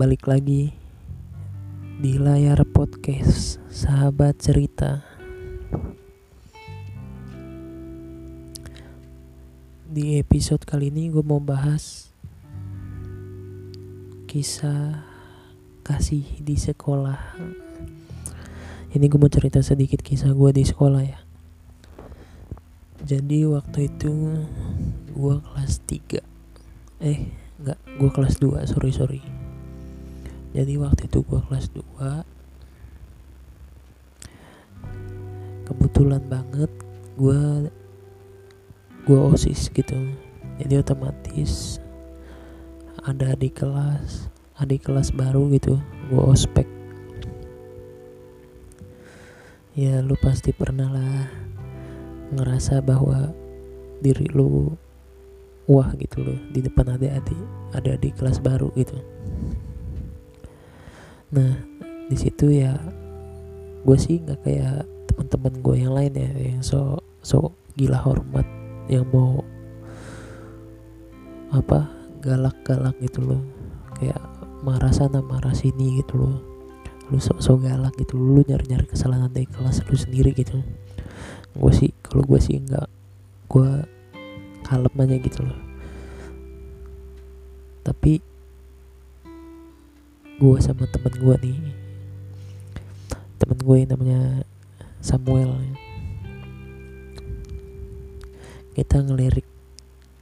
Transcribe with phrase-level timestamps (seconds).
[0.00, 0.72] balik lagi
[2.00, 5.04] di layar podcast sahabat cerita.
[9.84, 12.16] Di episode kali ini gue mau bahas
[14.24, 15.04] kisah
[15.84, 17.20] kasih di sekolah.
[18.96, 21.20] Ini gue mau cerita sedikit kisah gue di sekolah ya.
[23.04, 24.48] Jadi waktu itu
[25.12, 27.28] gue kelas 3 eh
[27.60, 29.39] enggak gue kelas 2 sorry sorry
[30.50, 32.40] jadi waktu itu gue kelas 2
[35.70, 36.70] kebetulan banget
[37.14, 37.70] gue
[39.06, 39.96] gue osis gitu.
[40.60, 41.80] Jadi otomatis
[43.00, 44.28] ada di kelas
[44.60, 45.78] adik kelas baru gitu
[46.10, 46.68] gue ospek.
[49.78, 51.30] Ya lu pasti pernah lah
[52.34, 53.30] ngerasa bahwa
[54.02, 54.74] diri lu
[55.70, 57.38] wah gitu loh di depan adik-adik
[57.70, 58.98] ada di kelas baru gitu
[61.30, 61.52] nah
[62.10, 62.74] di situ ya
[63.86, 68.44] gue sih nggak kayak teman-teman gue yang lain ya yang so so gila hormat
[68.90, 69.40] yang mau
[71.50, 71.90] apa
[72.22, 73.42] galak-galak gitu loh.
[73.98, 74.20] Kayak
[74.62, 76.36] marah sana marah sini gitu loh.
[77.10, 80.62] Lu sok-sok galak gitu lu nyari-nyari kesalahan dari kelas lu sendiri gitu.
[81.58, 82.86] Gue sih kalau gue sih nggak
[83.50, 83.70] gue
[84.62, 85.58] kalem aja gitu loh.
[87.82, 88.22] Tapi
[90.40, 91.58] gue sama temen gue nih.
[93.36, 94.20] Temen gue yang namanya
[95.04, 95.52] Samuel.
[98.72, 99.44] Kita ngelirik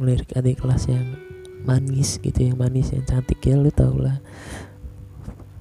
[0.00, 1.20] ngelirik adik kelas yang
[1.68, 3.44] manis gitu yang manis yang cantik.
[3.44, 4.24] Ya lu tau lah.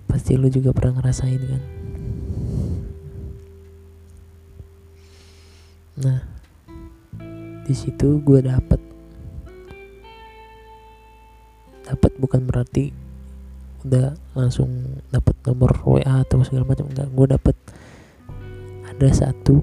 [0.07, 1.63] Pasti lu juga pernah ngerasain kan.
[5.99, 6.19] Nah
[7.67, 8.79] di situ gue dapet.
[11.83, 13.04] Dapat bukan berarti
[13.85, 17.09] udah langsung dapat nomor WA atau segala macam enggak.
[17.13, 17.55] Gue dapet
[18.89, 19.61] ada satu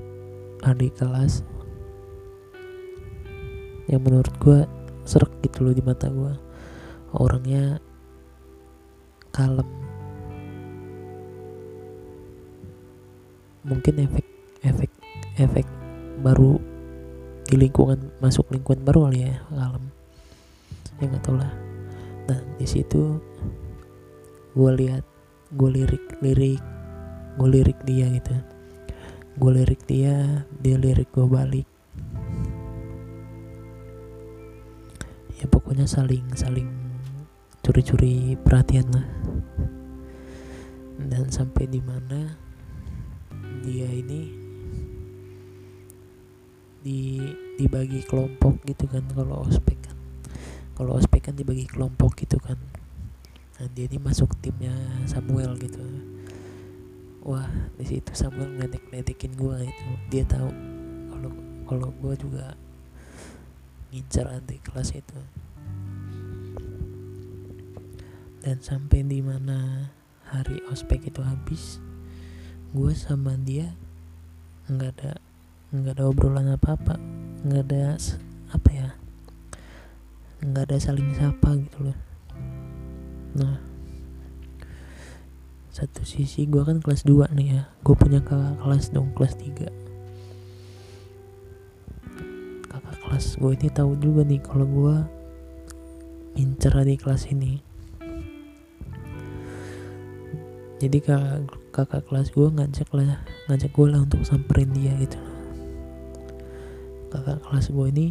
[0.62, 1.42] adik kelas
[3.90, 4.62] yang menurut gue
[5.02, 6.32] serak gitu loh di mata gue
[7.18, 7.82] orangnya
[9.34, 9.66] kalem.
[13.66, 14.26] Mungkin efek
[14.62, 14.90] efek
[15.42, 15.66] efek
[16.22, 16.62] baru
[17.50, 19.84] di lingkungan masuk lingkungan baru kali ya kalem.
[21.02, 21.50] Ya nggak tau lah.
[22.30, 23.18] Nah di situ
[24.52, 25.04] gue lihat
[25.56, 26.60] gue lirik lirik
[27.40, 28.36] gue lirik dia gitu.
[29.40, 31.68] Gue lirik dia dia lirik gue balik.
[35.40, 36.68] Ya pokoknya saling saling
[37.64, 39.08] curi-curi perhatian lah.
[41.00, 42.36] Dan sampai di mana
[43.64, 44.22] dia ini
[46.84, 47.24] di
[47.56, 49.96] dibagi kelompok gitu kan kalau ospek kan.
[50.76, 52.81] Kalau ospek kan dibagi kelompok gitu kan
[53.62, 54.74] nah dia ini masuk timnya
[55.06, 55.78] Samuel gitu.
[57.22, 57.46] Wah
[57.78, 60.50] di situ Samuel ngedek ngedekin gue itu dia tahu
[61.14, 61.30] kalau
[61.70, 62.58] kalau gue juga
[63.94, 65.20] ngincar adik kelas itu.
[68.42, 69.86] Dan sampai di mana
[70.26, 71.78] hari ospek itu habis
[72.74, 73.70] gue sama dia
[74.66, 75.22] nggak ada
[75.70, 76.98] nggak ada obrolan apa apa
[77.46, 77.94] nggak ada
[78.50, 78.88] apa ya
[80.42, 81.91] nggak ada saling sapa gitu loh
[85.82, 87.66] satu sisi gue kan kelas 2 nih ya.
[87.82, 89.66] Gue punya kakak kelas dong kelas 3
[92.70, 94.96] kakak kelas gue ini tahu juga nih kalau gue
[96.38, 97.58] incer di kelas ini.
[100.78, 103.18] Jadi kakak, kakak kelas gue ngajak lah
[103.50, 105.18] ngajak gue lah untuk samperin dia gitu.
[107.10, 108.06] Kakak kelas gue ini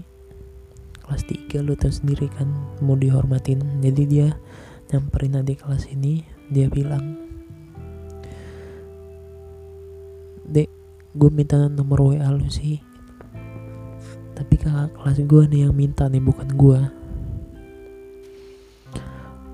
[1.07, 2.51] kelas 3 lu tau sendiri kan
[2.83, 3.63] mau dihormatin.
[3.79, 4.35] Jadi dia
[4.91, 7.30] nyamperin adik kelas ini dia bilang
[11.11, 12.79] gue minta nomor WA lu sih.
[14.35, 16.81] Tapi kakak kelas gue nih yang minta nih bukan gue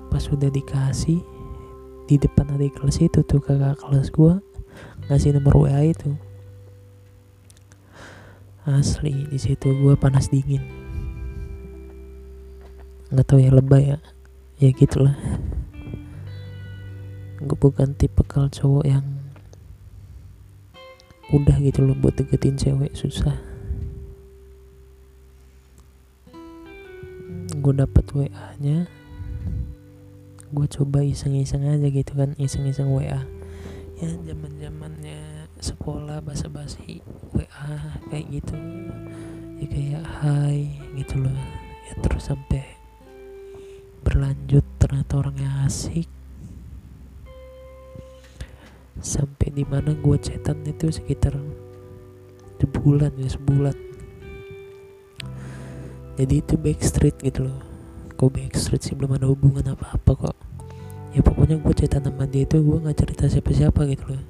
[0.08, 1.20] pas udah dikasih
[2.08, 4.40] di depan adik kelas itu tuh kakak kelas gue
[5.08, 6.16] ngasih nomor WA itu.
[8.68, 10.60] Asli di situ gue panas dingin.
[13.08, 13.98] Nggak tahu ya lebay ya.
[14.60, 15.16] Ya gitulah.
[17.40, 19.17] Gue bukan tipe cowok yang
[21.28, 23.36] udah gitu loh buat deketin cewek susah.
[27.58, 28.88] Gue dapet WA nya
[30.48, 33.20] gue coba iseng-iseng aja gitu kan iseng-iseng WA
[34.00, 37.02] ya zaman zamannya sekolah basa-basi
[37.34, 38.54] WA kayak gitu.
[39.58, 41.34] Ya kayak hai gitu loh.
[41.90, 42.62] Ya terus sampai
[44.06, 46.06] berlanjut ternyata orangnya asik.
[49.02, 51.36] Sampai di mana gue chatan itu sekitar
[52.58, 53.76] sebulan ya sebulan.
[56.18, 57.60] Jadi itu backstreet gitu loh.
[58.18, 60.36] Kok backstreet sih belum ada hubungan apa-apa kok.
[61.12, 64.24] Ya pokoknya gue chatan sama dia itu gue nggak cerita siapa-siapa gitu loh.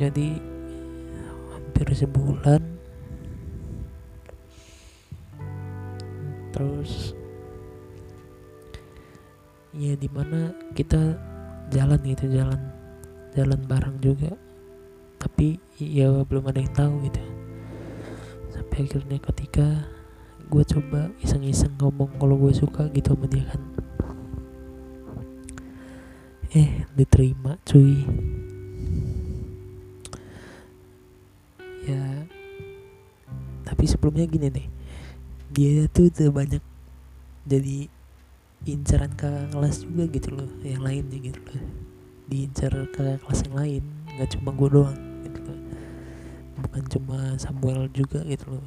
[0.00, 0.40] Jadi
[1.52, 2.60] hampir sebulan.
[6.52, 7.14] Terus
[9.76, 11.16] ya di mana kita
[11.72, 12.81] jalan gitu jalan
[13.36, 14.32] jalan bareng juga.
[15.20, 17.22] Tapi ya belum ada yang tahu gitu.
[18.52, 19.66] Sampai akhirnya ketika
[20.52, 23.62] gue coba iseng-iseng ngomong kalau gue suka gitu sama dia kan.
[26.52, 28.04] Eh diterima cuy.
[31.88, 32.28] Ya
[33.72, 34.66] tapi sebelumnya gini nih
[35.50, 36.62] dia tuh udah banyak
[37.48, 37.88] jadi
[38.68, 41.91] incaran kakak kelas juga gitu loh yang lainnya gitu loh
[42.30, 43.82] diincar kakak kelas yang lain
[44.12, 45.60] nggak cuma gue doang gitu loh.
[46.62, 48.66] Bukan cuma Samuel juga gitu loh.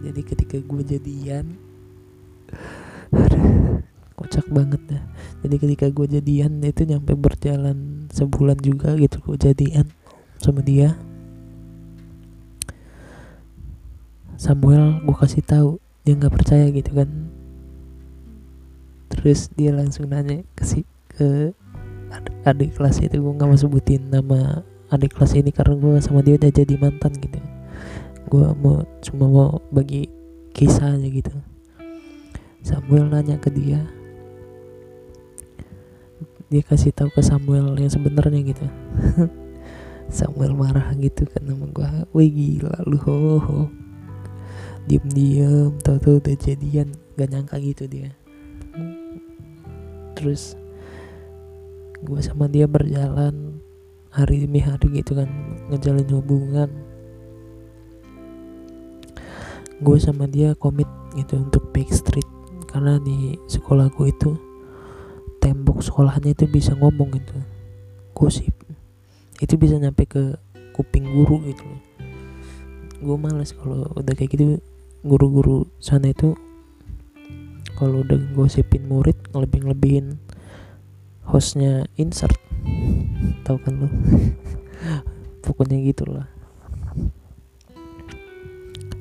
[0.00, 1.60] Jadi ketika gue jadian
[4.18, 5.04] kocak banget dah.
[5.44, 9.88] Jadi ketika gue jadian itu nyampe berjalan sebulan juga gitu gue jadian
[10.40, 10.96] sama dia.
[14.40, 15.70] Samuel gue kasih tahu
[16.06, 17.08] dia nggak percaya gitu kan.
[19.12, 20.80] Terus dia langsung nanya ke si
[21.10, 21.52] ke
[22.46, 26.34] adik, kelas itu gue nggak mau sebutin nama adik kelas ini karena gue sama dia
[26.34, 27.38] udah jadi mantan gitu.
[28.26, 30.10] Gue mau cuma mau bagi
[30.54, 31.34] kisah aja gitu.
[32.60, 33.80] Samuel nanya ke dia.
[36.50, 38.66] Dia kasih tahu ke Samuel yang sebenarnya gitu.
[40.18, 43.58] Samuel marah gitu kan sama gue wih gila lu ho, ho.
[44.90, 46.90] Diem diem tau tau udah jadian.
[47.14, 48.10] Gak nyangka gitu dia.
[50.18, 50.58] Terus
[52.00, 53.60] gue sama dia berjalan
[54.08, 55.28] hari demi hari gitu kan
[55.68, 56.70] ngejalin hubungan.
[59.80, 62.26] Gue sama dia komit gitu untuk backstreet
[62.68, 64.30] karena di sekolah gue itu
[65.40, 67.36] tembok sekolahnya itu bisa ngomong gitu
[68.16, 68.52] gosip.
[69.40, 70.36] Itu bisa nyampe ke
[70.76, 71.64] kuping guru gitu.
[73.00, 74.60] Gue males kalau udah kayak gitu
[75.00, 76.36] guru-guru sana itu
[77.80, 80.20] kalau udah gosipin murid lebih lebihin
[81.30, 82.34] hostnya insert.
[83.46, 83.88] Tau kan lo
[85.46, 86.26] pokoknya gitulah.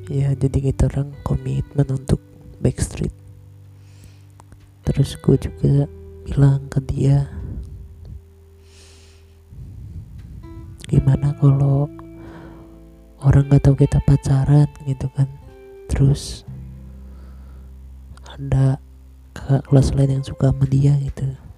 [0.09, 2.21] Ya jadi kita orang komitmen untuk
[2.61, 3.13] backstreet.
[4.85, 5.89] Terus gue juga
[6.25, 7.29] bilang ke dia
[10.89, 11.85] gimana kalau
[13.21, 14.69] orang nggak tahu kita pacaran?
[14.85, 15.29] Gitu kan.
[15.89, 16.45] Terus
[18.29, 18.77] ada
[19.33, 21.48] kakak kelas lain yang suka sama dia gitu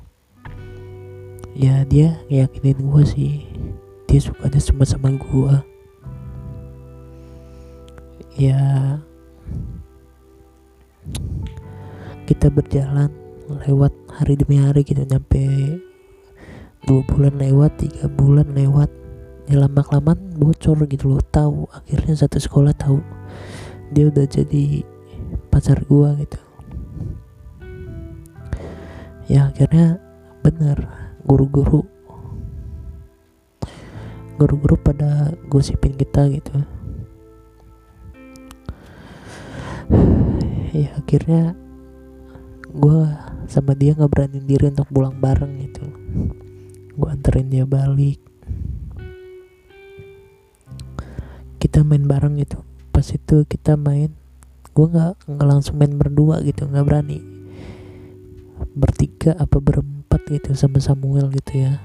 [1.61, 3.45] ya dia yakinin gue sih.
[4.09, 5.55] Dia sukanya cuma sama gue
[8.39, 8.97] ya
[12.23, 13.11] kita berjalan
[13.67, 15.77] lewat hari demi hari gitu nyampe
[16.87, 18.89] dua bulan lewat tiga bulan lewat.
[19.51, 21.67] Ya lama kelamaan bocor gitu loh tahu.
[21.75, 23.03] Akhirnya satu sekolah tahu
[23.91, 24.87] dia udah jadi
[25.51, 26.39] pacar gua gitu.
[29.27, 29.99] Ya akhirnya
[30.39, 31.85] bener guru-guru.
[34.41, 36.55] Guru-guru pada gosipin kita gitu.
[40.71, 41.53] Ya akhirnya
[42.71, 42.99] gue
[43.51, 45.85] sama dia nggak berani diri untuk pulang bareng gitu.
[46.95, 48.17] Gue anterin dia balik.
[51.61, 52.65] Kita main bareng gitu.
[52.89, 54.15] Pas itu kita main
[54.71, 57.19] gue nggak nggak langsung main berdua gitu nggak berani.
[58.73, 60.00] Bertiga apa berempat
[60.31, 61.79] gitu sama Samuel gitu ya.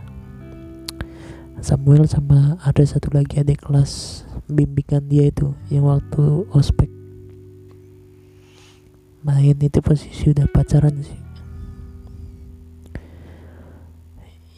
[1.58, 6.86] Samuel sama ada satu lagi adik kelas bimbingan dia itu yang waktu ospek.
[9.26, 11.20] Main itu posisi udah pacaran sih.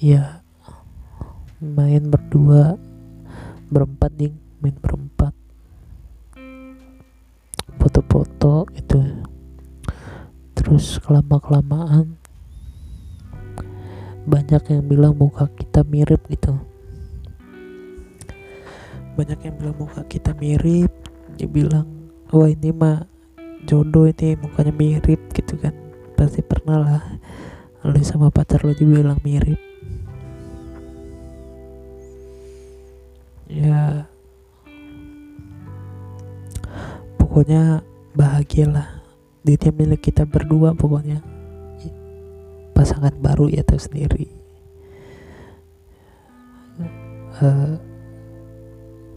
[0.04, 0.44] Ya
[1.64, 2.76] main berdua
[3.72, 5.32] berempat ding main berempat.
[7.80, 9.00] Foto-foto itu
[10.52, 12.20] terus kelama kelamaan
[14.28, 16.52] banyak yang bilang muka kita mirip gitu.
[19.16, 20.92] Banyak yang bilang muka kita mirip.
[21.40, 21.88] Dia bilang
[22.28, 23.08] wah ini mah
[23.64, 25.73] jodoh ini mukanya mirip gitu kan.
[26.12, 27.02] Pasti pernah lah.
[27.88, 29.56] Lu sama pacar lo juga bilang mirip.
[33.49, 34.04] Ya.
[37.16, 37.80] Pokoknya
[38.12, 39.00] bahagialah.
[39.40, 41.38] Dia milik kita berdua pokoknya
[42.78, 44.30] pasangan baru ya tahu sendiri.
[47.42, 47.75] Uh,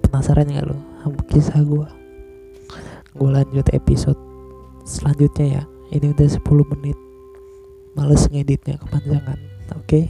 [0.02, 0.78] penasaran nggak lo
[1.30, 1.90] kisah gue
[3.18, 4.18] gue lanjut episode
[4.86, 5.64] selanjutnya ya.
[5.92, 6.98] Ini udah 10 menit.
[7.94, 9.38] Males ngeditnya kepanjangan.
[9.76, 9.84] Oke?
[9.84, 10.06] okay?